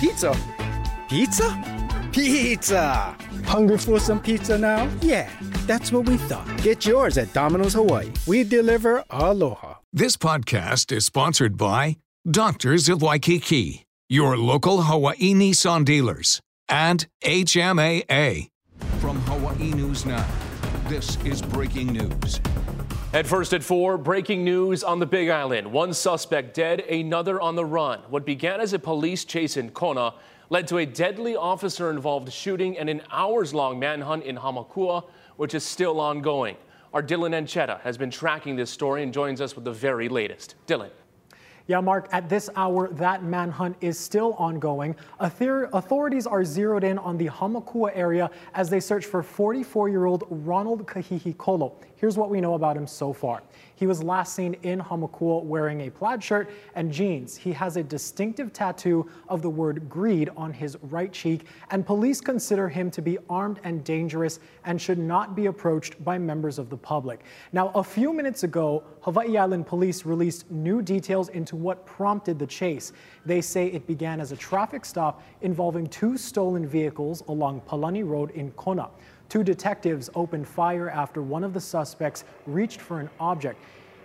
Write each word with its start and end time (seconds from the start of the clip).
Pizza. 0.00 0.32
Pizza? 1.08 2.08
Pizza! 2.12 3.16
Hungry 3.44 3.78
for 3.78 3.98
some 3.98 4.20
pizza 4.20 4.56
now? 4.56 4.88
Yeah, 5.00 5.28
that's 5.66 5.90
what 5.90 6.08
we 6.08 6.16
thought. 6.18 6.46
Get 6.62 6.86
yours 6.86 7.18
at 7.18 7.32
Domino's 7.32 7.74
Hawaii. 7.74 8.12
We 8.26 8.44
deliver 8.44 9.02
aloha. 9.10 9.74
This 9.92 10.16
podcast 10.16 10.92
is 10.92 11.04
sponsored 11.04 11.56
by 11.56 11.96
Doctors 12.30 12.88
of 12.88 13.02
Waikiki, 13.02 13.86
your 14.08 14.36
local 14.38 14.82
Hawaii 14.82 15.34
Nissan 15.34 15.84
dealers, 15.84 16.40
and 16.68 17.06
HMAA. 17.24 18.46
From 19.00 19.20
Hawaii 19.22 19.72
News 19.72 20.06
Now, 20.06 20.24
this 20.88 21.22
is 21.22 21.42
breaking 21.42 21.88
news. 21.88 22.40
At 23.12 23.26
first 23.26 23.52
at 23.52 23.62
four, 23.62 23.98
breaking 23.98 24.42
news 24.42 24.82
on 24.82 24.98
the 24.98 25.04
Big 25.04 25.28
Island. 25.28 25.70
One 25.70 25.92
suspect 25.92 26.54
dead, 26.54 26.80
another 26.80 27.38
on 27.42 27.56
the 27.56 27.64
run. 27.64 28.00
What 28.08 28.24
began 28.24 28.58
as 28.62 28.72
a 28.72 28.78
police 28.78 29.26
chase 29.26 29.58
in 29.58 29.70
Kona 29.72 30.14
led 30.48 30.66
to 30.68 30.78
a 30.78 30.86
deadly 30.86 31.36
officer 31.36 31.90
involved 31.90 32.32
shooting 32.32 32.78
and 32.78 32.88
an 32.88 33.02
hours 33.10 33.52
long 33.52 33.78
manhunt 33.78 34.24
in 34.24 34.36
Hamakua, 34.36 35.04
which 35.36 35.52
is 35.52 35.62
still 35.62 36.00
ongoing. 36.00 36.56
Our 36.94 37.02
Dillon 37.02 37.32
Ancheta 37.32 37.80
has 37.82 37.98
been 37.98 38.10
tracking 38.10 38.56
this 38.56 38.70
story 38.70 39.02
and 39.02 39.12
joins 39.12 39.42
us 39.42 39.54
with 39.54 39.66
the 39.66 39.72
very 39.72 40.08
latest. 40.08 40.54
Dillon. 40.64 40.90
Yeah, 41.68 41.80
Mark, 41.80 42.08
at 42.12 42.30
this 42.30 42.48
hour, 42.56 42.88
that 42.92 43.22
manhunt 43.22 43.76
is 43.82 43.98
still 43.98 44.32
ongoing. 44.38 44.96
Authorities 45.20 46.26
are 46.26 46.42
zeroed 46.42 46.82
in 46.82 46.96
on 46.96 47.18
the 47.18 47.26
Hamakua 47.26 47.90
area 47.94 48.30
as 48.54 48.70
they 48.70 48.80
search 48.80 49.04
for 49.04 49.22
44 49.22 49.90
year 49.90 50.06
old 50.06 50.24
Ronald 50.30 50.86
Kahihikolo. 50.86 51.74
Here's 51.98 52.16
what 52.16 52.30
we 52.30 52.40
know 52.40 52.54
about 52.54 52.76
him 52.76 52.86
so 52.86 53.12
far. 53.12 53.42
He 53.74 53.88
was 53.88 54.04
last 54.04 54.36
seen 54.36 54.54
in 54.62 54.78
Hamakua 54.78 55.42
wearing 55.42 55.80
a 55.80 55.90
plaid 55.90 56.22
shirt 56.22 56.48
and 56.76 56.92
jeans. 56.92 57.36
He 57.36 57.50
has 57.52 57.76
a 57.76 57.82
distinctive 57.82 58.52
tattoo 58.52 59.10
of 59.28 59.42
the 59.42 59.50
word 59.50 59.88
greed 59.88 60.30
on 60.36 60.52
his 60.52 60.76
right 60.82 61.12
cheek, 61.12 61.46
and 61.72 61.84
police 61.84 62.20
consider 62.20 62.68
him 62.68 62.88
to 62.92 63.02
be 63.02 63.18
armed 63.28 63.58
and 63.64 63.82
dangerous 63.82 64.38
and 64.64 64.80
should 64.80 64.98
not 64.98 65.34
be 65.34 65.46
approached 65.46 66.02
by 66.04 66.18
members 66.18 66.60
of 66.60 66.70
the 66.70 66.76
public. 66.76 67.24
Now, 67.52 67.72
a 67.74 67.82
few 67.82 68.12
minutes 68.12 68.44
ago, 68.44 68.84
Hawaii 69.00 69.36
Island 69.36 69.66
police 69.66 70.06
released 70.06 70.48
new 70.52 70.82
details 70.82 71.30
into 71.30 71.56
what 71.56 71.84
prompted 71.84 72.38
the 72.38 72.46
chase. 72.46 72.92
They 73.26 73.40
say 73.40 73.66
it 73.66 73.88
began 73.88 74.20
as 74.20 74.30
a 74.30 74.36
traffic 74.36 74.84
stop 74.84 75.20
involving 75.40 75.88
two 75.88 76.16
stolen 76.16 76.64
vehicles 76.64 77.24
along 77.26 77.62
Palani 77.62 78.08
Road 78.08 78.30
in 78.32 78.52
Kona. 78.52 78.88
Two 79.28 79.44
detectives 79.44 80.08
opened 80.14 80.48
fire 80.48 80.88
after 80.88 81.20
one 81.20 81.44
of 81.44 81.52
the 81.52 81.60
suspects 81.60 82.24
reached 82.46 82.80
for 82.80 82.98
an 82.98 83.10
object. 83.20 83.62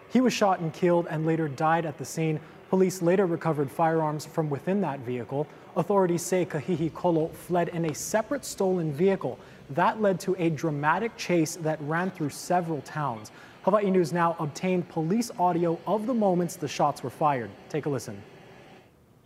He 0.09 0.19
was 0.19 0.33
shot 0.33 0.59
and 0.59 0.73
killed 0.73 1.07
and 1.09 1.25
later 1.25 1.47
died 1.47 1.85
at 1.85 1.97
the 1.97 2.05
scene. 2.05 2.39
Police 2.69 3.02
later 3.02 3.25
recovered 3.25 3.71
firearms 3.71 4.25
from 4.25 4.49
within 4.49 4.81
that 4.81 4.99
vehicle. 4.99 5.47
Authorities 5.77 6.21
say 6.21 6.45
Kahihikolo 6.45 7.33
fled 7.33 7.69
in 7.69 7.85
a 7.85 7.95
separate 7.95 8.44
stolen 8.44 8.91
vehicle. 8.91 9.39
That 9.69 10.01
led 10.01 10.19
to 10.21 10.35
a 10.38 10.49
dramatic 10.49 11.16
chase 11.16 11.55
that 11.57 11.79
ran 11.81 12.11
through 12.11 12.29
several 12.29 12.81
towns. 12.81 13.31
Hawaii 13.63 13.89
News 13.89 14.11
Now 14.11 14.35
obtained 14.39 14.89
police 14.89 15.31
audio 15.39 15.79
of 15.88 16.05
the 16.05 16.13
moments 16.13 16.57
the 16.57 16.67
shots 16.67 17.01
were 17.01 17.09
fired. 17.09 17.49
Take 17.69 17.85
a 17.85 17.89
listen. 17.89 18.21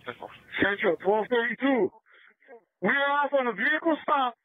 Central 0.05 0.95
1232. 1.03 1.91
We 2.81 2.89
are 2.89 3.11
off 3.25 3.33
on 3.33 3.47
a 3.47 3.51
vehicle 3.51 3.97
stop 4.03 4.35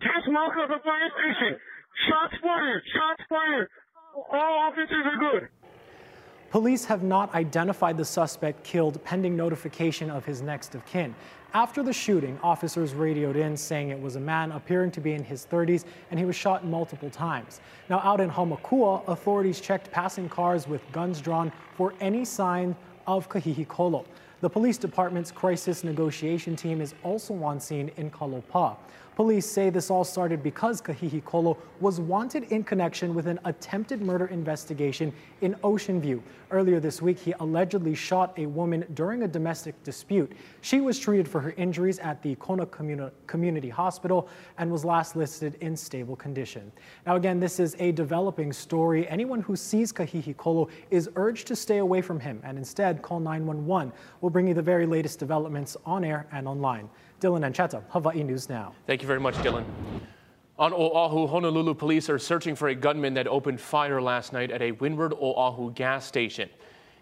just 0.00 0.28
walk 0.28 0.52
up 0.56 0.68
the 0.68 0.82
fire 0.84 1.10
station. 1.14 1.58
Shots 2.08 2.34
fired. 2.42 2.82
Shots 2.94 3.22
fired. 3.28 3.68
All 4.32 4.58
officers 4.58 5.04
are 5.04 5.18
good. 5.18 5.48
Police 6.50 6.84
have 6.84 7.02
not 7.02 7.34
identified 7.34 7.96
the 7.96 8.04
suspect 8.04 8.62
killed 8.64 9.02
pending 9.04 9.36
notification 9.36 10.10
of 10.10 10.24
his 10.24 10.42
next 10.42 10.74
of 10.74 10.86
kin. 10.86 11.14
After 11.52 11.82
the 11.82 11.92
shooting, 11.92 12.38
officers 12.42 12.94
radioed 12.94 13.36
in 13.36 13.56
saying 13.56 13.88
it 13.88 14.00
was 14.00 14.16
a 14.16 14.20
man 14.20 14.52
appearing 14.52 14.90
to 14.92 15.00
be 15.00 15.12
in 15.12 15.24
his 15.24 15.46
30s 15.50 15.84
and 16.10 16.20
he 16.20 16.24
was 16.24 16.36
shot 16.36 16.64
multiple 16.64 17.10
times. 17.10 17.60
Now, 17.88 17.98
out 18.00 18.20
in 18.20 18.30
Hamakua, 18.30 19.06
authorities 19.08 19.60
checked 19.60 19.90
passing 19.90 20.28
cars 20.28 20.68
with 20.68 20.80
guns 20.92 21.20
drawn 21.20 21.52
for 21.76 21.94
any 22.00 22.24
sign 22.24 22.76
of 23.06 23.28
Kahihikolo. 23.28 24.04
The 24.40 24.50
police 24.50 24.76
department's 24.76 25.32
crisis 25.32 25.82
negotiation 25.82 26.56
team 26.56 26.80
is 26.80 26.94
also 27.02 27.34
on 27.42 27.58
scene 27.58 27.90
in 27.96 28.10
Kalopa. 28.10 28.76
Police 29.16 29.46
say 29.46 29.70
this 29.70 29.90
all 29.90 30.04
started 30.04 30.42
because 30.42 30.82
Kahihikolo 30.82 31.56
was 31.80 32.00
wanted 32.00 32.44
in 32.52 32.62
connection 32.62 33.14
with 33.14 33.26
an 33.26 33.40
attempted 33.46 34.02
murder 34.02 34.26
investigation 34.26 35.10
in 35.40 35.56
Ocean 35.64 36.02
View. 36.02 36.22
Earlier 36.50 36.80
this 36.80 37.00
week, 37.00 37.18
he 37.18 37.32
allegedly 37.40 37.94
shot 37.94 38.38
a 38.38 38.44
woman 38.44 38.84
during 38.92 39.22
a 39.22 39.28
domestic 39.28 39.82
dispute. 39.82 40.32
She 40.60 40.82
was 40.82 40.98
treated 40.98 41.26
for 41.26 41.40
her 41.40 41.52
injuries 41.52 41.98
at 42.00 42.22
the 42.22 42.34
Kona 42.34 42.66
Communi 42.66 43.10
Community 43.26 43.70
Hospital 43.70 44.28
and 44.58 44.70
was 44.70 44.84
last 44.84 45.16
listed 45.16 45.56
in 45.62 45.78
stable 45.78 46.14
condition. 46.14 46.70
Now, 47.06 47.16
again, 47.16 47.40
this 47.40 47.58
is 47.58 47.74
a 47.78 47.92
developing 47.92 48.52
story. 48.52 49.08
Anyone 49.08 49.40
who 49.40 49.56
sees 49.56 49.94
Kahihikolo 49.94 50.68
is 50.90 51.08
urged 51.16 51.46
to 51.46 51.56
stay 51.56 51.78
away 51.78 52.02
from 52.02 52.20
him 52.20 52.38
and 52.44 52.58
instead 52.58 53.00
call 53.00 53.20
911. 53.20 53.94
We'll 54.20 54.28
bring 54.28 54.46
you 54.46 54.52
the 54.52 54.60
very 54.60 54.84
latest 54.84 55.18
developments 55.18 55.74
on 55.86 56.04
air 56.04 56.26
and 56.32 56.46
online. 56.46 56.90
Dillon 57.26 57.42
Ancheta, 57.42 57.82
Hawaii 57.88 58.22
News 58.22 58.48
Now. 58.48 58.72
Thank 58.86 59.02
you 59.02 59.08
very 59.08 59.18
much, 59.18 59.42
Dillon. 59.42 59.64
On 60.60 60.72
Oahu, 60.72 61.26
Honolulu 61.26 61.74
police 61.74 62.08
are 62.08 62.20
searching 62.20 62.54
for 62.54 62.68
a 62.68 62.74
gunman 62.76 63.14
that 63.14 63.26
opened 63.26 63.60
fire 63.60 64.00
last 64.00 64.32
night 64.32 64.52
at 64.52 64.62
a 64.62 64.70
Windward 64.70 65.12
Oahu 65.12 65.72
gas 65.72 66.06
station. 66.06 66.48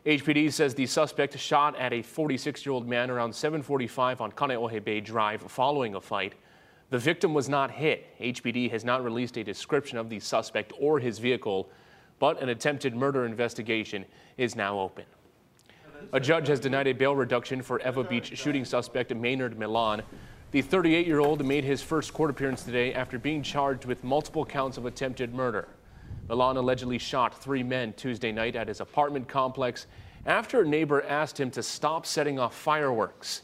HPD 0.06 0.50
says 0.50 0.74
the 0.74 0.86
suspect 0.86 1.38
shot 1.38 1.78
at 1.78 1.92
a 1.92 1.98
46-year-old 2.02 2.88
man 2.88 3.10
around 3.10 3.34
745 3.34 4.22
on 4.22 4.32
Kaneohe 4.32 4.82
Bay 4.82 4.98
Drive 4.98 5.42
following 5.42 5.94
a 5.94 6.00
fight. 6.00 6.32
The 6.88 6.98
victim 6.98 7.34
was 7.34 7.50
not 7.50 7.70
hit. 7.70 8.06
HPD 8.18 8.70
has 8.70 8.82
not 8.82 9.04
released 9.04 9.36
a 9.36 9.44
description 9.44 9.98
of 9.98 10.08
the 10.08 10.20
suspect 10.20 10.72
or 10.80 10.98
his 11.00 11.18
vehicle, 11.18 11.68
but 12.18 12.42
an 12.42 12.48
attempted 12.48 12.96
murder 12.96 13.26
investigation 13.26 14.06
is 14.38 14.56
now 14.56 14.80
open. 14.80 15.04
A 16.12 16.20
judge 16.20 16.48
has 16.48 16.60
denied 16.60 16.86
a 16.86 16.92
bail 16.92 17.14
reduction 17.14 17.62
for 17.62 17.80
Ewa 17.80 18.04
Beach 18.04 18.36
shooting 18.36 18.64
suspect 18.64 19.14
Maynard 19.14 19.58
Milan. 19.58 20.02
The 20.50 20.62
38 20.62 21.06
year 21.06 21.20
old 21.20 21.44
made 21.44 21.64
his 21.64 21.82
first 21.82 22.12
court 22.12 22.30
appearance 22.30 22.62
today 22.62 22.94
after 22.94 23.18
being 23.18 23.42
charged 23.42 23.84
with 23.84 24.04
multiple 24.04 24.44
counts 24.44 24.76
of 24.76 24.86
attempted 24.86 25.34
murder. 25.34 25.68
Milan 26.28 26.56
allegedly 26.56 26.98
shot 26.98 27.40
three 27.40 27.62
men 27.62 27.92
Tuesday 27.94 28.32
night 28.32 28.56
at 28.56 28.68
his 28.68 28.80
apartment 28.80 29.28
complex 29.28 29.86
after 30.26 30.62
a 30.62 30.66
neighbor 30.66 31.02
asked 31.02 31.38
him 31.38 31.50
to 31.50 31.62
stop 31.62 32.06
setting 32.06 32.38
off 32.38 32.54
fireworks. 32.54 33.42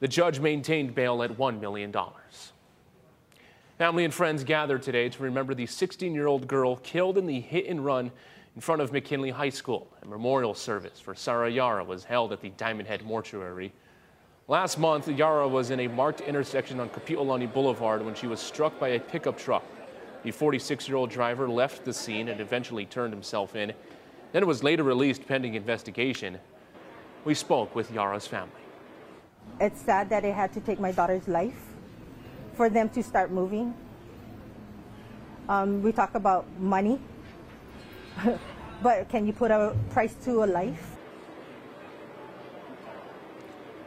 The 0.00 0.08
judge 0.08 0.40
maintained 0.40 0.94
bail 0.94 1.22
at 1.22 1.30
$1 1.30 1.60
million. 1.60 1.94
Family 3.78 4.04
and 4.04 4.12
friends 4.12 4.44
gathered 4.44 4.82
today 4.82 5.08
to 5.08 5.22
remember 5.22 5.54
the 5.54 5.66
16 5.66 6.14
year 6.14 6.26
old 6.26 6.46
girl 6.46 6.76
killed 6.76 7.16
in 7.16 7.26
the 7.26 7.40
hit 7.40 7.66
and 7.66 7.84
run 7.84 8.10
in 8.54 8.60
front 8.60 8.82
of 8.82 8.92
McKinley 8.92 9.30
High 9.30 9.50
School. 9.50 9.86
A 10.02 10.06
memorial 10.06 10.54
service 10.54 10.98
for 10.98 11.14
Sarah 11.14 11.50
Yara 11.50 11.84
was 11.84 12.04
held 12.04 12.32
at 12.32 12.40
the 12.40 12.50
Diamond 12.50 12.88
Head 12.88 13.02
Mortuary. 13.04 13.72
Last 14.48 14.78
month, 14.78 15.08
Yara 15.08 15.46
was 15.46 15.70
in 15.70 15.80
a 15.80 15.86
marked 15.86 16.20
intersection 16.22 16.80
on 16.80 16.88
Kapi'olani 16.88 17.52
Boulevard 17.52 18.04
when 18.04 18.14
she 18.14 18.26
was 18.26 18.40
struck 18.40 18.78
by 18.80 18.88
a 18.88 19.00
pickup 19.00 19.38
truck. 19.38 19.64
The 20.24 20.32
46 20.32 20.88
year 20.88 20.96
old 20.96 21.10
driver 21.10 21.48
left 21.48 21.84
the 21.84 21.92
scene 21.92 22.28
and 22.28 22.40
eventually 22.40 22.84
turned 22.84 23.12
himself 23.12 23.54
in. 23.54 23.72
Then 24.32 24.46
was 24.46 24.62
later 24.62 24.82
released 24.82 25.26
pending 25.26 25.54
investigation. 25.54 26.38
We 27.24 27.34
spoke 27.34 27.74
with 27.74 27.92
Yara's 27.92 28.26
family. 28.26 28.52
It's 29.60 29.80
sad 29.80 30.10
that 30.10 30.24
it 30.24 30.34
had 30.34 30.52
to 30.54 30.60
take 30.60 30.80
my 30.80 30.92
daughter's 30.92 31.28
life 31.28 31.58
for 32.54 32.68
them 32.68 32.88
to 32.90 33.02
start 33.02 33.30
moving. 33.30 33.74
Um, 35.48 35.82
we 35.82 35.92
talk 35.92 36.14
about 36.14 36.46
money 36.58 37.00
but 38.82 39.08
can 39.08 39.26
you 39.26 39.32
put 39.32 39.50
a 39.50 39.74
price 39.90 40.14
to 40.24 40.44
a 40.44 40.46
life? 40.46 40.96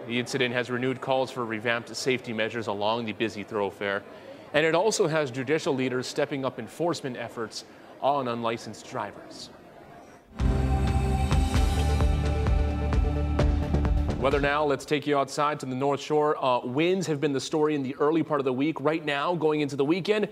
The 0.08 0.20
incident 0.20 0.54
has 0.54 0.70
renewed 0.70 1.00
calls 1.00 1.32
for 1.32 1.46
revamped 1.46 1.96
safety 1.96 2.34
measures 2.34 2.68
along 2.68 3.06
the 3.06 3.14
busy 3.14 3.44
thoroughfare, 3.44 4.04
and 4.54 4.66
it 4.66 4.76
also 4.76 5.08
has 5.08 5.32
judicial 5.32 5.74
leaders 5.74 6.08
stepping 6.08 6.44
up 6.44 6.60
enforcement 6.60 7.16
efforts 7.16 7.64
on 8.02 8.28
unlicensed 8.28 8.90
drivers. 8.90 9.50
Weather 14.20 14.40
now, 14.40 14.64
let's 14.64 14.86
take 14.86 15.06
you 15.06 15.18
outside 15.18 15.60
to 15.62 15.66
the 15.66 15.76
North 15.76 16.00
Shore. 16.00 16.42
Uh, 16.44 16.66
winds 16.66 17.08
have 17.08 17.20
been 17.20 17.34
the 17.34 17.42
story 17.42 17.76
in 17.76 17.84
the 17.84 17.94
early 17.96 18.24
part 18.24 18.40
of 18.40 18.46
the 18.46 18.54
week. 18.54 18.80
Right 18.80 19.04
now, 19.04 19.36
going 19.36 19.60
into 19.60 19.76
the 19.76 19.84
weekend, 19.84 20.30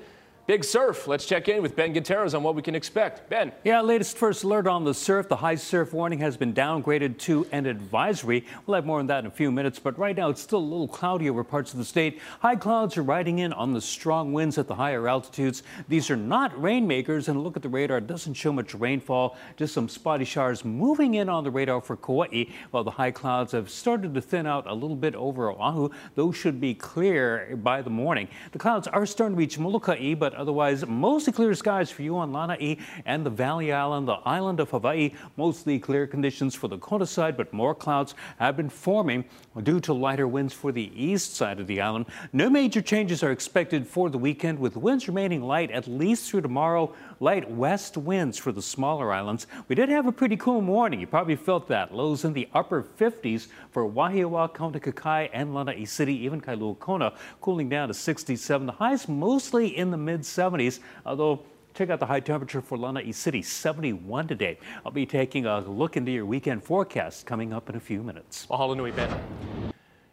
Big 0.51 0.65
surf. 0.65 1.07
Let's 1.07 1.25
check 1.25 1.47
in 1.47 1.61
with 1.61 1.77
Ben 1.77 1.93
Gutierrez 1.93 2.33
on 2.33 2.43
what 2.43 2.55
we 2.55 2.61
can 2.61 2.75
expect. 2.75 3.29
Ben. 3.29 3.53
Yeah, 3.63 3.79
latest 3.79 4.17
first 4.17 4.43
alert 4.43 4.67
on 4.67 4.83
the 4.83 4.93
surf. 4.93 5.29
The 5.29 5.37
high 5.37 5.55
surf 5.55 5.93
warning 5.93 6.19
has 6.19 6.35
been 6.35 6.53
downgraded 6.53 7.17
to 7.19 7.47
an 7.53 7.65
advisory. 7.65 8.45
We'll 8.65 8.75
have 8.75 8.85
more 8.85 8.99
on 8.99 9.07
that 9.07 9.19
in 9.19 9.27
a 9.27 9.31
few 9.31 9.49
minutes, 9.49 9.79
but 9.79 9.97
right 9.97 10.13
now 10.13 10.27
it's 10.27 10.41
still 10.41 10.59
a 10.59 10.59
little 10.59 10.89
cloudy 10.89 11.29
over 11.29 11.45
parts 11.45 11.71
of 11.71 11.79
the 11.79 11.85
state. 11.85 12.19
High 12.41 12.57
clouds 12.57 12.97
are 12.97 13.01
riding 13.01 13.39
in 13.39 13.53
on 13.53 13.71
the 13.71 13.79
strong 13.79 14.33
winds 14.33 14.57
at 14.57 14.67
the 14.67 14.75
higher 14.75 15.07
altitudes. 15.07 15.63
These 15.87 16.11
are 16.11 16.17
not 16.17 16.61
rainmakers, 16.61 17.29
and 17.29 17.41
look 17.45 17.55
at 17.55 17.63
the 17.63 17.69
radar. 17.69 17.99
It 17.99 18.07
doesn't 18.07 18.33
show 18.33 18.51
much 18.51 18.75
rainfall, 18.75 19.37
just 19.55 19.73
some 19.73 19.87
spotty 19.87 20.25
showers 20.25 20.65
moving 20.65 21.13
in 21.13 21.29
on 21.29 21.45
the 21.45 21.51
radar 21.51 21.79
for 21.79 21.95
Kauai, 21.95 22.47
while 22.71 22.83
the 22.83 22.91
high 22.91 23.11
clouds 23.11 23.53
have 23.53 23.69
started 23.69 24.13
to 24.15 24.21
thin 24.21 24.45
out 24.45 24.67
a 24.67 24.73
little 24.73 24.97
bit 24.97 25.15
over 25.15 25.49
Oahu. 25.49 25.91
Those 26.15 26.35
should 26.35 26.59
be 26.59 26.73
clear 26.73 27.57
by 27.63 27.81
the 27.81 27.89
morning. 27.89 28.27
The 28.51 28.59
clouds 28.59 28.89
are 28.89 29.05
starting 29.05 29.37
to 29.37 29.39
reach 29.39 29.57
Molokai, 29.57 30.15
but 30.15 30.40
Otherwise, 30.41 30.87
mostly 30.87 31.31
clear 31.31 31.53
skies 31.53 31.91
for 31.91 32.01
you 32.01 32.17
on 32.17 32.33
Lanai 32.33 32.79
and 33.05 33.23
the 33.23 33.29
Valley 33.29 33.71
Island, 33.71 34.07
the 34.07 34.17
island 34.25 34.59
of 34.59 34.71
Hawaii. 34.71 35.11
Mostly 35.37 35.77
clear 35.77 36.07
conditions 36.07 36.55
for 36.55 36.67
the 36.67 36.79
Kona 36.79 37.05
side, 37.05 37.37
but 37.37 37.53
more 37.53 37.75
clouds 37.75 38.15
have 38.39 38.57
been 38.57 38.67
forming 38.67 39.23
due 39.61 39.79
to 39.81 39.93
lighter 39.93 40.27
winds 40.27 40.51
for 40.51 40.71
the 40.71 40.91
east 40.95 41.35
side 41.35 41.59
of 41.59 41.67
the 41.67 41.79
island. 41.79 42.07
No 42.33 42.49
major 42.49 42.81
changes 42.81 43.21
are 43.21 43.29
expected 43.29 43.85
for 43.85 44.09
the 44.09 44.17
weekend, 44.17 44.57
with 44.57 44.75
winds 44.75 45.07
remaining 45.07 45.43
light 45.43 45.69
at 45.69 45.87
least 45.87 46.31
through 46.31 46.41
tomorrow. 46.41 46.91
Light 47.19 47.47
west 47.51 47.95
winds 47.95 48.39
for 48.39 48.51
the 48.51 48.63
smaller 48.63 49.13
islands. 49.13 49.45
We 49.67 49.75
did 49.75 49.89
have 49.89 50.07
a 50.07 50.11
pretty 50.11 50.37
cool 50.37 50.61
morning. 50.61 50.99
You 50.99 51.05
probably 51.05 51.35
felt 51.35 51.67
that. 51.67 51.93
Lows 51.93 52.25
in 52.25 52.33
the 52.33 52.49
upper 52.51 52.81
50s 52.81 53.47
for 53.69 53.87
Wahiawa, 53.87 54.51
Kaunakakai, 54.55 55.29
and 55.33 55.53
Lanai 55.53 55.85
City, 55.85 56.15
even 56.25 56.41
Kailua 56.41 56.79
Kona, 56.79 57.13
cooling 57.41 57.69
down 57.69 57.89
to 57.89 57.93
67. 57.93 58.65
The 58.65 58.73
highs 58.73 59.07
mostly 59.07 59.77
in 59.77 59.91
the 59.91 59.97
mid 59.97 60.20
70s, 60.21 60.79
although 61.05 61.43
Check 61.73 61.89
out 61.89 62.01
the 62.01 62.05
high 62.05 62.19
temperature 62.19 62.61
for 62.61 62.77
Lanai 62.77 63.11
City, 63.11 63.41
71 63.41 64.27
today. 64.27 64.59
I'll 64.85 64.91
be 64.91 65.05
taking 65.05 65.45
a 65.45 65.61
look 65.61 65.95
into 65.95 66.11
your 66.11 66.25
weekend 66.25 66.63
forecast 66.63 67.25
coming 67.25 67.53
up 67.53 67.69
in 67.69 67.75
a 67.75 67.79
few 67.79 68.03
minutes. 68.03 68.45
Mahalo 68.47 68.75
nui, 68.75 68.91
Ben. 68.91 69.09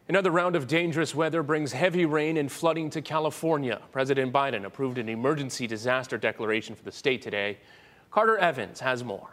Another 0.08 0.30
round 0.30 0.56
of 0.56 0.66
dangerous 0.68 1.14
weather 1.14 1.42
brings 1.42 1.72
heavy 1.72 2.06
rain 2.06 2.36
and 2.36 2.50
flooding 2.50 2.88
to 2.90 3.02
California. 3.02 3.80
President 3.92 4.32
Biden 4.32 4.64
approved 4.64 4.98
an 4.98 5.08
emergency 5.08 5.66
disaster 5.66 6.16
declaration 6.16 6.74
for 6.74 6.84
the 6.84 6.92
state 6.92 7.20
today. 7.20 7.58
Carter 8.10 8.38
Evans 8.38 8.80
has 8.80 9.02
more. 9.02 9.28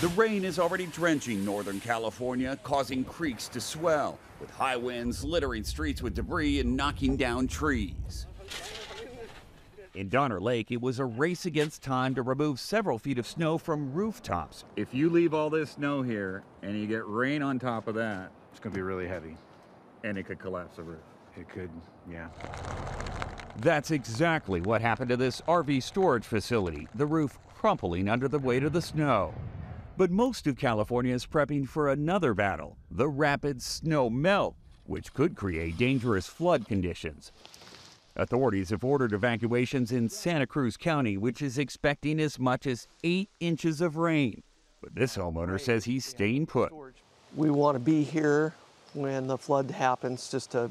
The 0.00 0.08
rain 0.16 0.44
is 0.44 0.58
already 0.58 0.86
drenching 0.86 1.44
Northern 1.44 1.78
California, 1.78 2.58
causing 2.62 3.04
creeks 3.04 3.48
to 3.48 3.60
swell, 3.60 4.18
with 4.40 4.50
high 4.50 4.76
winds 4.76 5.22
littering 5.22 5.62
streets 5.62 6.02
with 6.02 6.14
debris 6.14 6.60
and 6.60 6.76
knocking 6.76 7.16
down 7.16 7.46
trees. 7.46 8.26
In 9.94 10.08
Donner 10.08 10.40
Lake, 10.40 10.72
it 10.72 10.80
was 10.80 10.98
a 10.98 11.04
race 11.04 11.46
against 11.46 11.80
time 11.80 12.16
to 12.16 12.22
remove 12.22 12.58
several 12.58 12.98
feet 12.98 13.16
of 13.16 13.28
snow 13.28 13.58
from 13.58 13.92
rooftops. 13.92 14.64
If 14.74 14.92
you 14.92 15.08
leave 15.08 15.32
all 15.32 15.50
this 15.50 15.70
snow 15.70 16.02
here 16.02 16.42
and 16.62 16.76
you 16.76 16.88
get 16.88 17.06
rain 17.06 17.42
on 17.42 17.60
top 17.60 17.86
of 17.86 17.94
that, 17.94 18.32
it's 18.50 18.58
going 18.58 18.72
to 18.72 18.76
be 18.76 18.82
really 18.82 19.06
heavy. 19.06 19.36
And 20.02 20.18
it 20.18 20.24
could 20.24 20.40
collapse 20.40 20.78
the 20.78 20.82
roof. 20.82 20.98
It 21.36 21.48
could, 21.48 21.70
yeah. 22.10 22.28
That's 23.58 23.92
exactly 23.92 24.60
what 24.60 24.80
happened 24.80 25.10
to 25.10 25.16
this 25.16 25.40
RV 25.42 25.80
storage 25.84 26.24
facility, 26.24 26.88
the 26.96 27.06
roof 27.06 27.38
crumpling 27.54 28.08
under 28.08 28.26
the 28.26 28.40
weight 28.40 28.64
of 28.64 28.72
the 28.72 28.82
snow. 28.82 29.32
But 29.96 30.10
most 30.10 30.48
of 30.48 30.56
California 30.56 31.14
is 31.14 31.24
prepping 31.24 31.68
for 31.68 31.88
another 31.88 32.34
battle 32.34 32.76
the 32.90 33.08
rapid 33.08 33.62
snow 33.62 34.10
melt, 34.10 34.56
which 34.86 35.14
could 35.14 35.36
create 35.36 35.78
dangerous 35.78 36.26
flood 36.26 36.66
conditions. 36.66 37.30
Authorities 38.16 38.70
have 38.70 38.84
ordered 38.84 39.12
evacuations 39.12 39.90
in 39.90 40.08
Santa 40.08 40.46
Cruz 40.46 40.76
County, 40.76 41.16
which 41.16 41.42
is 41.42 41.58
expecting 41.58 42.20
as 42.20 42.38
much 42.38 42.64
as 42.64 42.86
eight 43.02 43.28
inches 43.40 43.80
of 43.80 43.96
rain. 43.96 44.44
But 44.80 44.94
this 44.94 45.16
homeowner 45.16 45.60
says 45.60 45.84
he's 45.84 46.04
staying 46.04 46.46
put. 46.46 46.72
We 47.34 47.50
want 47.50 47.74
to 47.74 47.80
be 47.80 48.04
here 48.04 48.54
when 48.92 49.26
the 49.26 49.36
flood 49.36 49.68
happens 49.68 50.30
just 50.30 50.52
to 50.52 50.70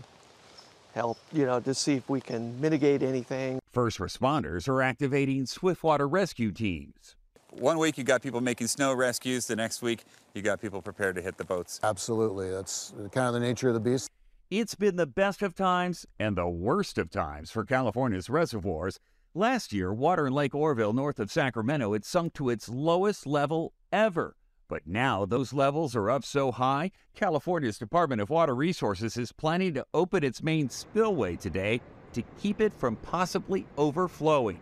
help, 0.96 1.18
you 1.34 1.46
know, 1.46 1.60
to 1.60 1.74
see 1.74 1.96
if 1.96 2.10
we 2.10 2.22
can 2.22 2.62
mitigate 2.62 3.04
anything. 3.04 3.60
First 3.74 4.00
responders 4.00 4.70
are 4.70 4.82
activating 4.82 5.46
swiftwater 5.46 6.08
rescue 6.08 6.52
teams. 6.52 7.16
One 7.50 7.78
week 7.78 7.98
you 7.98 8.06
got 8.06 8.22
people 8.22 8.40
making 8.40 8.68
snow 8.68 8.94
rescues, 8.94 9.48
the 9.48 9.58
next 9.58 9.82
week 9.82 10.06
you 10.34 10.42
got 10.42 10.62
people 10.62 10.82
prepared 10.82 11.16
to 11.18 11.22
hit 11.22 11.38
the 11.38 11.44
boats. 11.44 11.82
Absolutely. 11.84 12.50
That's 12.50 12.94
kind 13.12 13.28
of 13.28 13.34
the 13.34 13.42
nature 13.42 13.68
of 13.68 13.74
the 13.74 13.82
beast. 13.82 14.10
It's 14.52 14.76
been 14.76 14.98
the 14.98 15.08
best 15.08 15.42
of 15.42 15.56
times 15.56 16.06
and 16.20 16.36
the 16.36 16.48
worst 16.48 16.98
of 16.98 17.10
times 17.10 17.50
for 17.50 17.66
California's 17.66 18.30
reservoirs. 18.30 19.00
Last 19.34 19.74
year, 19.74 19.92
water 19.92 20.28
in 20.28 20.34
Lake 20.34 20.54
Oroville, 20.54 20.94
north 20.94 21.20
of 21.20 21.32
Sacramento 21.32 21.94
had 21.94 22.06
sunk 22.06 22.34
to 22.34 22.50
its 22.50 22.70
lowest 22.70 23.26
level 23.26 23.74
ever. 23.92 24.36
But 24.68 24.86
now 24.86 25.26
those 25.26 25.54
levels 25.54 25.96
are 25.96 26.10
up 26.10 26.24
so 26.24 26.52
high, 26.52 26.92
California's 27.16 27.80
Department 27.80 28.22
of 28.22 28.30
Water 28.30 28.54
Resources 28.54 29.18
is 29.18 29.32
planning 29.32 29.74
to 29.74 29.86
open 29.94 30.24
its 30.24 30.44
main 30.44 30.70
spillway 30.70 31.36
today 31.36 31.82
to 32.12 32.22
keep 32.40 32.62
it 32.62 32.74
from 32.74 32.96
possibly 32.98 33.66
overflowing. 33.78 34.60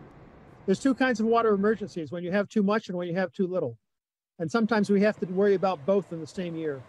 There's 0.64 0.80
two 0.80 0.94
kinds 0.94 1.20
of 1.20 1.26
water 1.26 1.52
emergencies 1.52 2.10
when 2.10 2.24
you 2.24 2.30
have 2.30 2.48
too 2.48 2.62
much 2.62 2.88
and 2.88 2.96
when 2.96 3.08
you 3.08 3.14
have 3.14 3.32
too 3.32 3.46
little. 3.46 3.76
And 4.38 4.50
sometimes 4.50 4.88
we 4.88 5.02
have 5.02 5.18
to 5.20 5.26
worry 5.26 5.54
about 5.54 5.84
both 5.84 6.12
in 6.12 6.20
the 6.20 6.26
same 6.26 6.56
year. 6.56 6.82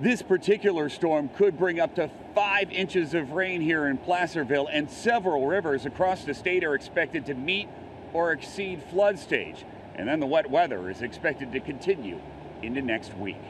This 0.00 0.22
particular 0.22 0.88
storm 0.88 1.28
could 1.36 1.58
bring 1.58 1.78
up 1.78 1.94
to 1.96 2.10
five 2.34 2.70
inches 2.70 3.12
of 3.12 3.32
rain 3.32 3.60
here 3.60 3.86
in 3.86 3.98
Placerville, 3.98 4.68
and 4.72 4.90
several 4.90 5.46
rivers 5.46 5.84
across 5.84 6.24
the 6.24 6.32
state 6.32 6.64
are 6.64 6.74
expected 6.74 7.26
to 7.26 7.34
meet 7.34 7.68
or 8.12 8.32
exceed 8.32 8.82
flood 8.84 9.18
stage. 9.18 9.64
And 9.94 10.08
then 10.08 10.20
the 10.20 10.26
wet 10.26 10.48
weather 10.48 10.90
is 10.90 11.02
expected 11.02 11.52
to 11.52 11.60
continue 11.60 12.20
into 12.62 12.80
next 12.80 13.14
week. 13.18 13.42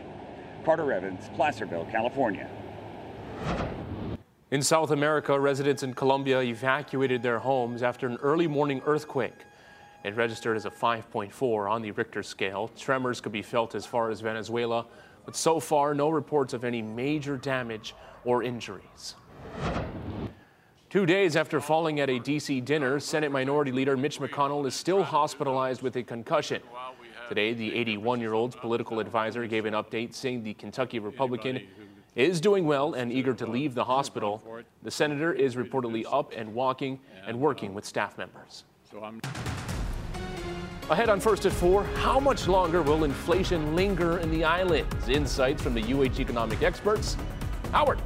Carter 0.65 0.93
Evans, 0.93 1.31
Placerville, 1.37 1.87
California. 1.87 2.49
In 4.51 4.63
South 4.63 4.91
America, 4.91 5.39
residents 5.39 5.85
in 5.85 5.95
Colombia 5.95 6.41
evacuated 6.41 7.23
their 7.23 7.39
homes 7.39 7.85
after 7.85 8.09
an 8.09 8.19
early 8.23 8.49
morning 8.49 8.83
earthquake. 8.85 9.45
It 10.03 10.17
registered 10.17 10.57
as 10.57 10.65
a 10.65 10.71
5.4 10.71 11.71
on 11.71 11.83
the 11.83 11.93
Richter 11.93 12.25
scale. 12.25 12.69
Tremors 12.77 13.21
could 13.21 13.33
be 13.33 13.43
felt 13.43 13.77
as 13.77 13.87
far 13.87 14.11
as 14.11 14.21
Venezuela, 14.21 14.87
but 15.25 15.37
so 15.37 15.61
far, 15.61 15.95
no 15.95 16.09
reports 16.11 16.53
of 16.53 16.65
any 16.65 16.83
major 16.83 17.37
damage 17.37 17.95
or 18.25 18.43
injuries. 18.43 19.15
Two 20.91 21.07
days 21.07 21.37
after 21.37 21.61
falling 21.61 22.01
at 22.01 22.11
a 22.11 22.19
D.C. 22.19 22.61
dinner, 22.63 22.99
Senate 22.99 23.31
Minority 23.31 23.71
Leader 23.71 23.97
Mitch 23.97 24.19
McConnell 24.19 24.67
is 24.67 24.75
still 24.75 25.05
hospitalized 25.05 25.83
with 25.83 25.95
a 25.97 26.03
concussion. 26.03 26.61
Today, 27.29 27.55
the 27.55 27.73
81 27.77 28.21
year 28.21 28.35
old's 28.35 28.57
political 28.57 28.99
advisor 28.99 29.47
gave 29.47 29.67
an 29.67 29.75
update 29.75 30.15
saying 30.15 30.43
the 30.43 30.55
Kentucky 30.55 30.99
Republican 30.99 31.61
is 32.17 32.41
doing 32.41 32.67
well 32.67 32.95
and 32.95 33.13
eager 33.13 33.33
to 33.35 33.47
leave 33.47 33.75
the 33.75 33.85
hospital. 33.85 34.43
The 34.83 34.91
senator 34.91 35.33
is 35.33 35.55
reportedly 35.55 36.05
up 36.11 36.33
and 36.35 36.53
walking 36.53 36.99
and 37.25 37.39
working 37.39 37.73
with 37.73 37.85
staff 37.85 38.19
members. 38.19 38.65
Ahead 40.91 41.09
on 41.09 41.21
First 41.21 41.47
at 41.47 41.53
4, 41.53 41.85
how 41.85 42.19
much 42.19 42.49
longer 42.49 42.83
will 42.83 43.05
inflation 43.05 43.77
linger 43.77 44.19
in 44.19 44.29
the 44.29 44.43
islands? 44.43 45.09
Insights 45.09 45.63
from 45.63 45.73
the 45.73 45.95
UH 45.95 46.19
economic 46.19 46.65
experts. 46.65 47.17
Howard. 47.71 48.03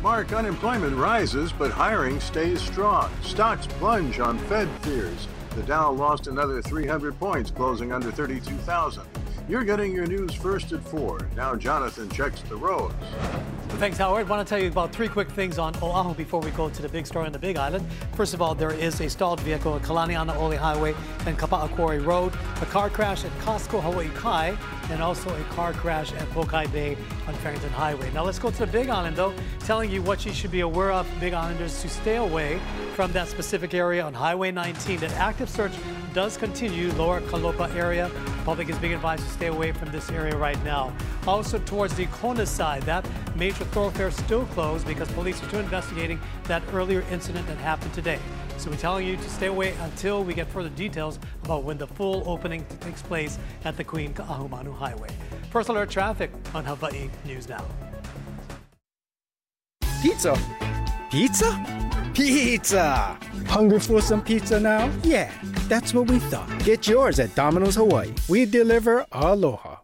Mark, 0.00 0.32
unemployment 0.32 0.96
rises, 0.96 1.50
but 1.50 1.72
hiring 1.72 2.20
stays 2.20 2.62
strong. 2.62 3.10
Stocks 3.24 3.66
plunge 3.66 4.20
on 4.20 4.38
Fed 4.38 4.68
fears. 4.82 5.26
The 5.56 5.64
Dow 5.64 5.90
lost 5.90 6.28
another 6.28 6.62
300 6.62 7.18
points, 7.18 7.50
closing 7.50 7.92
under 7.92 8.12
32,000. 8.12 9.02
You're 9.48 9.64
getting 9.64 9.92
your 9.92 10.06
news 10.06 10.32
first 10.32 10.70
at 10.70 10.84
4. 10.86 11.30
Now 11.34 11.56
Jonathan 11.56 12.08
checks 12.10 12.42
the 12.42 12.54
roads. 12.54 12.94
Thanks, 13.78 13.96
Howard. 13.96 14.26
I 14.26 14.28
want 14.28 14.46
to 14.46 14.54
tell 14.54 14.62
you 14.62 14.68
about 14.68 14.92
three 14.92 15.08
quick 15.08 15.30
things 15.30 15.58
on 15.58 15.74
Oahu 15.76 16.12
before 16.12 16.40
we 16.40 16.50
go 16.50 16.68
to 16.68 16.82
the 16.82 16.88
big 16.88 17.06
story 17.06 17.24
on 17.24 17.32
the 17.32 17.38
Big 17.38 17.56
Island. 17.56 17.86
First 18.14 18.34
of 18.34 18.42
all, 18.42 18.54
there 18.54 18.72
is 18.72 19.00
a 19.00 19.08
stalled 19.08 19.40
vehicle 19.40 19.74
at 19.74 19.82
Kalanianaole 19.82 20.58
Highway 20.58 20.94
and 21.24 21.38
Kapa'a 21.38 21.70
Quarry 21.74 21.98
Road, 21.98 22.34
a 22.60 22.66
car 22.66 22.90
crash 22.90 23.24
at 23.24 23.30
Costco 23.38 23.82
Hawaii 23.82 24.10
Kai, 24.10 24.54
and 24.90 25.00
also 25.00 25.34
a 25.34 25.44
car 25.44 25.72
crash 25.72 26.12
at 26.12 26.28
Pokai 26.30 26.70
Bay 26.72 26.94
on 27.26 27.32
Farrington 27.36 27.70
Highway. 27.70 28.10
Now 28.12 28.22
let's 28.22 28.38
go 28.38 28.50
to 28.50 28.58
the 28.58 28.66
Big 28.66 28.90
Island, 28.90 29.16
though, 29.16 29.32
telling 29.60 29.90
you 29.90 30.02
what 30.02 30.26
you 30.26 30.32
should 30.34 30.50
be 30.50 30.60
aware 30.60 30.92
of, 30.92 31.08
Big 31.18 31.32
Islanders, 31.32 31.80
to 31.80 31.88
stay 31.88 32.16
away 32.16 32.60
from 32.94 33.12
that 33.12 33.28
specific 33.28 33.72
area 33.72 34.04
on 34.04 34.12
Highway 34.12 34.50
19. 34.50 35.00
That 35.00 35.12
active 35.12 35.48
search 35.48 35.72
does 36.12 36.36
continue, 36.36 36.92
lower 36.92 37.22
Kalopa 37.22 37.74
area. 37.74 38.10
Public 38.50 38.68
is 38.68 38.78
being 38.78 38.94
advised 38.94 39.22
to 39.22 39.30
stay 39.30 39.46
away 39.46 39.70
from 39.70 39.92
this 39.92 40.10
area 40.10 40.36
right 40.36 40.60
now. 40.64 40.92
Also 41.24 41.56
towards 41.60 41.94
the 41.94 42.06
Kona 42.06 42.44
side, 42.44 42.82
that 42.82 43.06
major 43.36 43.64
thoroughfare 43.66 44.08
is 44.08 44.16
still 44.16 44.44
closed 44.46 44.84
because 44.88 45.08
police 45.12 45.40
are 45.40 45.46
still 45.46 45.60
investigating 45.60 46.18
that 46.48 46.60
earlier 46.72 47.04
incident 47.12 47.46
that 47.46 47.58
happened 47.58 47.94
today. 47.94 48.18
So 48.56 48.68
we're 48.68 48.76
telling 48.76 49.06
you 49.06 49.16
to 49.16 49.30
stay 49.30 49.46
away 49.46 49.74
until 49.82 50.24
we 50.24 50.34
get 50.34 50.48
further 50.48 50.68
details 50.70 51.20
about 51.44 51.62
when 51.62 51.78
the 51.78 51.86
full 51.86 52.24
opening 52.28 52.66
takes 52.80 53.02
place 53.02 53.38
at 53.64 53.76
the 53.76 53.84
Queen 53.84 54.12
Ka'ahumanu 54.12 54.76
Highway. 54.76 55.10
First 55.50 55.68
alert 55.68 55.88
traffic 55.88 56.32
on 56.52 56.64
Hawaii 56.64 57.08
News 57.24 57.48
Now. 57.48 57.64
Pizza? 60.02 60.36
Pizza? 61.08 61.89
Pizza! 62.14 63.18
Hungry 63.46 63.78
for 63.78 64.00
some 64.00 64.22
pizza 64.22 64.58
now? 64.58 64.90
Yeah, 65.02 65.30
that's 65.68 65.94
what 65.94 66.10
we 66.10 66.18
thought. 66.18 66.48
Get 66.64 66.88
yours 66.88 67.20
at 67.20 67.34
Domino's 67.34 67.76
Hawaii. 67.76 68.12
We 68.28 68.46
deliver 68.46 69.06
aloha. 69.12 69.76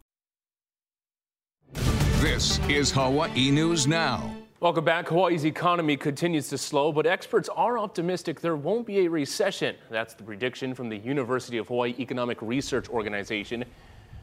This 2.21 2.59
is 2.69 2.91
Hawaii 2.91 3.51
News 3.51 3.87
Now. 3.87 4.37
Welcome 4.59 4.85
back. 4.85 5.09
Hawaii's 5.09 5.45
economy 5.45 5.97
continues 5.97 6.49
to 6.49 6.59
slow, 6.59 6.91
but 6.91 7.07
experts 7.07 7.49
are 7.51 7.79
optimistic 7.79 8.41
there 8.41 8.57
won't 8.57 8.87
be 8.87 9.01
a 9.01 9.09
recession. 9.09 9.77
That's 9.91 10.15
the 10.15 10.25
prediction 10.25 10.75
from 10.75 10.89
the 10.89 10.97
University 10.97 11.59
of 11.59 11.69
Hawaii 11.69 11.95
Economic 11.99 12.43
Research 12.43 12.89
Organization. 12.89 13.65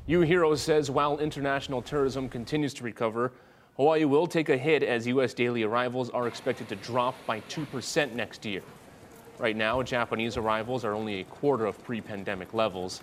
UHERO 0.10 0.58
says 0.58 0.92
while 0.92 1.20
international 1.20 1.82
tourism 1.82 2.28
continues 2.28 2.74
to 2.74 2.84
recover, 2.84 3.32
Hawaii 3.78 4.06
will 4.06 4.28
take 4.28 4.50
a 4.50 4.58
hit 4.58 4.84
as 4.84 5.08
U.S. 5.08 5.34
daily 5.34 5.64
arrivals 5.64 6.12
are 6.12 6.28
expected 6.28 6.70
to 6.70 6.76
drop 6.76 7.16
by 7.26 7.40
2% 7.42 8.14
next 8.14 8.46
year. 8.46 8.62
Right 9.40 9.56
now, 9.56 9.82
Japanese 9.82 10.38
arrivals 10.38 10.86
are 10.86 10.94
only 10.94 11.22
a 11.22 11.24
quarter 11.24 11.66
of 11.66 11.84
pre 11.84 12.00
pandemic 12.00 12.54
levels. 12.54 13.02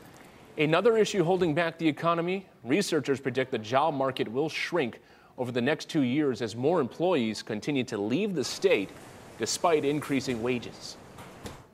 Another 0.56 0.96
issue 0.96 1.24
holding 1.24 1.54
back 1.54 1.76
the 1.76 1.88
economy 1.88 2.46
researchers 2.62 3.18
predict 3.18 3.50
the 3.50 3.58
job 3.58 3.94
market 3.94 4.28
will 4.28 4.48
shrink 4.48 5.00
over 5.38 5.50
the 5.50 5.60
next 5.60 5.88
two 5.88 6.02
years 6.02 6.40
as 6.40 6.54
more 6.54 6.80
employees 6.80 7.42
continue 7.42 7.82
to 7.84 7.98
leave 7.98 8.34
the 8.34 8.44
state 8.44 8.90
despite 9.38 9.84
increasing 9.84 10.40
wages. 10.40 10.96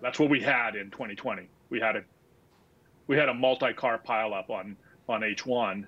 That's 0.00 0.18
what 0.18 0.30
we 0.30 0.40
had 0.40 0.74
in 0.74 0.90
2020. 0.90 1.48
We 1.68 1.80
had 1.80 1.96
a 1.96 2.04
we 3.08 3.16
had 3.16 3.28
a 3.28 3.34
multi-car 3.34 4.00
pileup 4.06 4.48
on 4.48 4.76
on 5.08 5.20
H1 5.20 5.84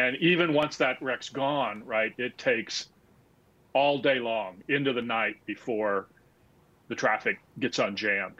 and 0.00 0.16
even 0.16 0.54
once 0.54 0.78
that 0.78 1.00
wreck's 1.02 1.28
gone, 1.28 1.84
right, 1.84 2.14
it 2.16 2.38
takes 2.38 2.88
all 3.74 3.98
day 3.98 4.18
long 4.18 4.62
into 4.68 4.94
the 4.94 5.02
night 5.02 5.36
before 5.44 6.06
the 6.88 6.94
traffic 6.94 7.38
gets 7.58 7.78
unjammed. 7.78 8.38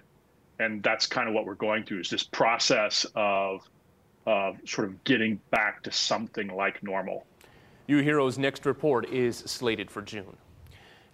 And 0.58 0.82
that's 0.82 1.06
kind 1.06 1.28
of 1.28 1.34
what 1.34 1.44
we're 1.44 1.54
going 1.54 1.84
through 1.84 2.00
is 2.00 2.08
this 2.08 2.22
process 2.22 3.04
of 3.14 3.60
uh, 4.26 4.52
sort 4.64 4.88
of 4.88 5.04
getting 5.04 5.38
back 5.50 5.82
to 5.82 5.92
something 5.92 6.48
like 6.48 6.82
normal. 6.82 7.26
UHERO's 7.88 8.38
next 8.38 8.64
report 8.64 9.10
is 9.10 9.36
slated 9.36 9.90
for 9.90 10.00
June. 10.00 10.36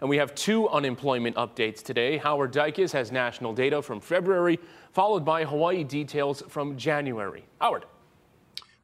And 0.00 0.08
we 0.08 0.16
have 0.18 0.32
two 0.34 0.68
unemployment 0.68 1.34
updates 1.36 1.82
today. 1.82 2.18
Howard 2.18 2.52
Dicus 2.52 2.92
has 2.92 3.10
national 3.10 3.52
data 3.52 3.82
from 3.82 4.00
February, 4.00 4.60
followed 4.92 5.24
by 5.24 5.44
Hawaii 5.44 5.82
details 5.82 6.42
from 6.48 6.76
January. 6.76 7.44
Howard. 7.60 7.86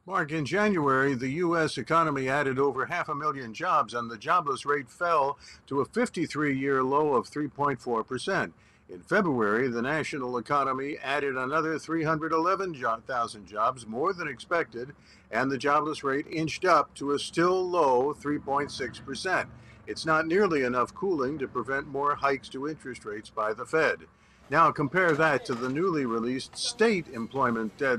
Mark, 0.05 0.33
in 0.33 0.45
January, 0.45 1.15
the 1.15 1.29
U.S. 1.29 1.77
economy 1.77 2.27
added 2.27 2.59
over 2.59 2.87
half 2.87 3.07
a 3.07 3.15
million 3.15 3.53
jobs, 3.53 3.93
and 3.93 4.11
the 4.11 4.17
jobless 4.17 4.65
rate 4.65 4.89
fell 4.89 5.37
to 5.65 5.79
a 5.79 5.85
53 5.85 6.59
year 6.59 6.83
low 6.83 7.13
of 7.13 7.29
3.4%. 7.29 8.51
In 8.89 9.01
February, 9.01 9.69
the 9.69 9.81
national 9.81 10.37
economy 10.37 10.97
added 11.01 11.37
another 11.37 11.79
311,000 11.79 13.45
jobs, 13.47 13.87
more 13.87 14.11
than 14.11 14.27
expected, 14.27 14.91
and 15.31 15.49
the 15.49 15.57
jobless 15.57 16.03
rate 16.03 16.27
inched 16.29 16.65
up 16.65 16.93
to 16.95 17.11
a 17.11 17.19
still 17.19 17.65
low 17.65 18.13
3.6%. 18.13 19.47
It's 19.87 20.05
not 20.05 20.27
nearly 20.27 20.63
enough 20.63 20.93
cooling 20.93 21.39
to 21.39 21.47
prevent 21.47 21.87
more 21.87 22.15
hikes 22.15 22.49
to 22.49 22.67
interest 22.67 23.05
rates 23.05 23.29
by 23.29 23.53
the 23.53 23.65
Fed. 23.65 23.99
Now 24.53 24.69
compare 24.71 25.13
that 25.13 25.45
to 25.45 25.55
the 25.55 25.67
newly 25.67 26.05
released 26.05 26.55
state 26.55 27.07
employment 27.11 27.71
uh, 27.81 27.95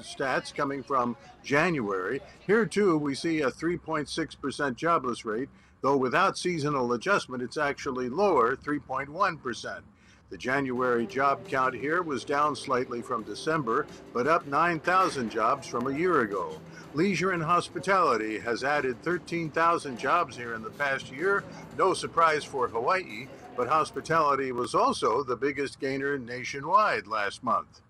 stats 0.00 0.54
coming 0.54 0.82
from 0.82 1.18
January. 1.44 2.22
Here 2.46 2.64
too 2.64 2.96
we 2.96 3.14
see 3.14 3.42
a 3.42 3.50
3.6% 3.50 4.74
jobless 4.74 5.26
rate, 5.26 5.50
though 5.82 5.98
without 5.98 6.38
seasonal 6.38 6.94
adjustment 6.94 7.42
it's 7.42 7.58
actually 7.58 8.08
lower, 8.08 8.56
3.1%. 8.56 9.80
The 10.30 10.38
January 10.38 11.06
job 11.06 11.46
count 11.46 11.74
here 11.74 12.00
was 12.00 12.24
down 12.24 12.56
slightly 12.56 13.02
from 13.02 13.22
December, 13.24 13.86
but 14.14 14.26
up 14.26 14.46
9,000 14.46 15.28
jobs 15.28 15.66
from 15.66 15.88
a 15.88 15.94
year 15.94 16.22
ago. 16.22 16.58
Leisure 16.94 17.32
and 17.32 17.42
hospitality 17.42 18.38
has 18.38 18.64
added 18.64 19.02
13,000 19.02 19.98
jobs 19.98 20.36
here 20.36 20.54
in 20.54 20.62
the 20.62 20.70
past 20.70 21.12
year. 21.12 21.44
No 21.76 21.92
surprise 21.92 22.44
for 22.44 22.66
Hawaii, 22.66 23.28
but 23.56 23.68
hospitality 23.68 24.52
was 24.52 24.74
also 24.74 25.22
the 25.22 25.36
biggest 25.36 25.80
gainer 25.80 26.18
nationwide 26.18 27.06
last 27.06 27.42
month. 27.42 27.80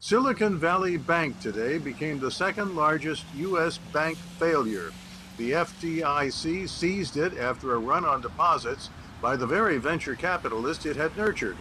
Silicon 0.00 0.58
Valley 0.58 0.96
Bank 0.96 1.40
today 1.40 1.78
became 1.78 2.18
the 2.18 2.30
second 2.30 2.76
largest 2.76 3.24
U.S. 3.36 3.78
bank 3.92 4.18
failure. 4.38 4.92
The 5.38 5.52
FDIC 5.52 6.68
seized 6.68 7.16
it 7.16 7.38
after 7.38 7.74
a 7.74 7.78
run 7.78 8.04
on 8.04 8.20
deposits 8.20 8.90
by 9.22 9.36
the 9.36 9.46
very 9.46 9.78
venture 9.78 10.14
capitalist 10.14 10.84
it 10.84 10.96
had 10.96 11.16
nurtured. 11.16 11.56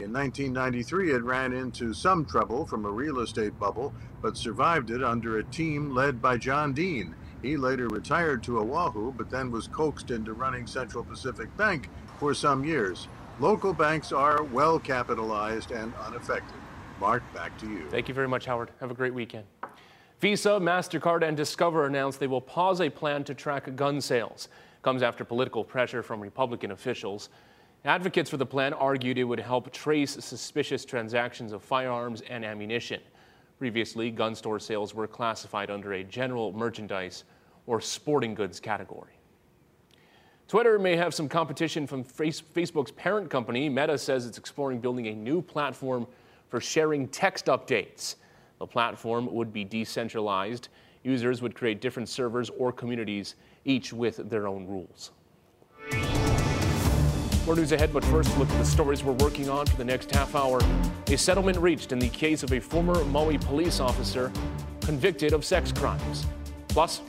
In 0.00 0.12
1993, 0.12 1.12
it 1.12 1.24
ran 1.24 1.52
into 1.52 1.92
some 1.92 2.24
trouble 2.24 2.64
from 2.66 2.84
a 2.84 2.90
real 2.90 3.18
estate 3.18 3.58
bubble, 3.58 3.92
but 4.22 4.36
survived 4.36 4.90
it 4.90 5.02
under 5.02 5.38
a 5.38 5.44
team 5.44 5.90
led 5.90 6.22
by 6.22 6.36
John 6.36 6.72
Dean. 6.72 7.16
He 7.42 7.56
later 7.56 7.88
retired 7.88 8.42
to 8.44 8.60
Oahu, 8.60 9.12
but 9.12 9.28
then 9.28 9.50
was 9.50 9.66
coaxed 9.66 10.12
into 10.12 10.34
running 10.34 10.68
Central 10.68 11.02
Pacific 11.02 11.54
Bank 11.56 11.88
for 12.18 12.34
some 12.34 12.64
years. 12.64 13.08
Local 13.40 13.72
banks 13.72 14.12
are 14.12 14.42
well 14.42 14.78
capitalized 14.78 15.70
and 15.70 15.92
unaffected. 16.06 16.56
Mark, 17.00 17.22
back 17.32 17.56
to 17.58 17.70
you. 17.70 17.88
Thank 17.90 18.08
you 18.08 18.14
very 18.14 18.26
much, 18.26 18.46
Howard. 18.46 18.70
Have 18.80 18.90
a 18.90 18.94
great 18.94 19.14
weekend. 19.14 19.44
Visa, 20.20 20.50
MasterCard, 20.50 21.22
and 21.22 21.36
Discover 21.36 21.86
announced 21.86 22.18
they 22.18 22.26
will 22.26 22.40
pause 22.40 22.80
a 22.80 22.90
plan 22.90 23.22
to 23.22 23.34
track 23.34 23.74
gun 23.76 24.00
sales. 24.00 24.48
Comes 24.82 25.02
after 25.02 25.24
political 25.24 25.62
pressure 25.62 26.02
from 26.02 26.20
Republican 26.20 26.72
officials. 26.72 27.28
Advocates 27.84 28.28
for 28.28 28.36
the 28.36 28.46
plan 28.46 28.72
argued 28.72 29.18
it 29.18 29.24
would 29.24 29.38
help 29.38 29.72
trace 29.72 30.12
suspicious 30.24 30.84
transactions 30.84 31.52
of 31.52 31.62
firearms 31.62 32.22
and 32.28 32.44
ammunition. 32.44 33.00
Previously, 33.60 34.10
gun 34.10 34.34
store 34.34 34.58
sales 34.58 34.94
were 34.94 35.06
classified 35.06 35.70
under 35.70 35.92
a 35.92 36.02
general 36.02 36.52
merchandise 36.52 37.22
or 37.68 37.80
sporting 37.80 38.34
goods 38.34 38.58
category. 38.58 39.17
Twitter 40.48 40.78
may 40.78 40.96
have 40.96 41.12
some 41.12 41.28
competition 41.28 41.86
from 41.86 42.02
Facebook's 42.02 42.90
parent 42.92 43.28
company. 43.28 43.68
Meta 43.68 43.98
says 43.98 44.24
it's 44.24 44.38
exploring 44.38 44.80
building 44.80 45.08
a 45.08 45.14
new 45.14 45.42
platform 45.42 46.06
for 46.48 46.58
sharing 46.58 47.06
text 47.08 47.46
updates. 47.46 48.14
The 48.58 48.66
platform 48.66 49.30
would 49.34 49.52
be 49.52 49.62
decentralized. 49.62 50.68
Users 51.04 51.42
would 51.42 51.54
create 51.54 51.82
different 51.82 52.08
servers 52.08 52.48
or 52.48 52.72
communities, 52.72 53.34
each 53.66 53.92
with 53.92 54.30
their 54.30 54.48
own 54.48 54.66
rules. 54.66 55.10
More 57.44 57.54
news 57.54 57.72
ahead, 57.72 57.92
but 57.92 58.02
first 58.06 58.36
look 58.38 58.48
at 58.48 58.58
the 58.58 58.64
stories 58.64 59.04
we're 59.04 59.12
working 59.12 59.50
on 59.50 59.66
for 59.66 59.76
the 59.76 59.84
next 59.84 60.14
half 60.14 60.34
hour. 60.34 60.60
A 61.08 61.18
settlement 61.18 61.58
reached 61.58 61.92
in 61.92 61.98
the 61.98 62.08
case 62.08 62.42
of 62.42 62.52
a 62.52 62.60
former 62.60 63.04
Maui 63.04 63.36
police 63.36 63.80
officer 63.80 64.32
convicted 64.80 65.34
of 65.34 65.44
sex 65.44 65.72
crimes. 65.72 66.26
Plus, 66.68 67.02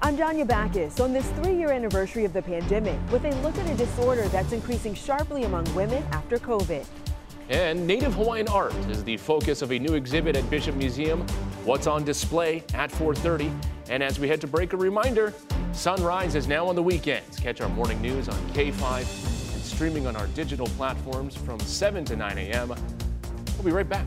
I'm 0.00 0.16
Janya 0.16 0.46
Backus 0.46 1.00
on 1.00 1.12
this 1.12 1.28
three-year 1.30 1.72
anniversary 1.72 2.24
of 2.24 2.32
the 2.32 2.40
pandemic 2.40 2.96
with 3.10 3.24
a 3.24 3.34
look 3.42 3.58
at 3.58 3.68
a 3.68 3.74
disorder 3.74 4.28
that's 4.28 4.52
increasing 4.52 4.94
sharply 4.94 5.42
among 5.42 5.64
women 5.74 6.04
after 6.12 6.38
COVID. 6.38 6.86
And 7.48 7.84
Native 7.84 8.14
Hawaiian 8.14 8.46
art 8.46 8.74
is 8.90 9.02
the 9.02 9.16
focus 9.16 9.60
of 9.60 9.72
a 9.72 9.78
new 9.78 9.94
exhibit 9.94 10.36
at 10.36 10.48
Bishop 10.48 10.76
Museum. 10.76 11.22
What's 11.64 11.88
on 11.88 12.04
display 12.04 12.62
at 12.74 12.92
4.30. 12.92 13.52
And 13.90 14.00
as 14.02 14.20
we 14.20 14.28
head 14.28 14.40
to 14.42 14.46
break, 14.46 14.72
a 14.72 14.76
reminder, 14.76 15.34
sunrise 15.72 16.36
is 16.36 16.46
now 16.46 16.68
on 16.68 16.76
the 16.76 16.82
weekends. 16.82 17.40
Catch 17.40 17.60
our 17.60 17.68
morning 17.68 18.00
news 18.00 18.28
on 18.28 18.36
K5 18.50 18.98
and 19.54 19.62
streaming 19.62 20.06
on 20.06 20.14
our 20.14 20.28
digital 20.28 20.68
platforms 20.68 21.36
from 21.36 21.58
7 21.58 22.04
to 22.04 22.14
9 22.14 22.38
a.m. 22.38 22.68
We'll 22.68 23.64
be 23.64 23.72
right 23.72 23.88
back. 23.88 24.06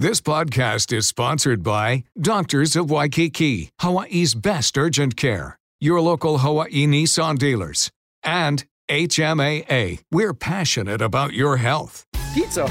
This 0.00 0.20
podcast 0.20 0.96
is 0.96 1.08
sponsored 1.08 1.64
by 1.64 2.04
Doctors 2.16 2.76
of 2.76 2.88
Waikiki, 2.88 3.70
Hawaii's 3.80 4.32
best 4.36 4.78
urgent 4.78 5.16
care, 5.16 5.58
your 5.80 6.00
local 6.00 6.38
Hawaii 6.38 6.86
Nissan 6.86 7.36
dealers, 7.36 7.90
and 8.22 8.64
HMAA. 8.88 9.98
We're 10.12 10.34
passionate 10.34 11.02
about 11.02 11.32
your 11.32 11.56
health. 11.56 12.06
Pizza? 12.32 12.70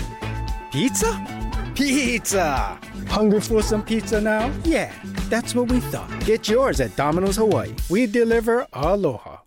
Pizza? 0.72 1.74
Pizza! 1.76 2.80
Hungry 3.10 3.42
for 3.42 3.62
some 3.62 3.84
pizza 3.84 4.22
now? 4.22 4.50
Yeah, 4.64 4.94
that's 5.28 5.54
what 5.54 5.70
we 5.70 5.82
thought. 5.82 6.10
Get 6.22 6.48
yours 6.48 6.80
at 6.80 6.96
Domino's 6.96 7.36
Hawaii. 7.36 7.76
We 7.90 8.08
deliver 8.08 8.66
aloha. 8.72 9.36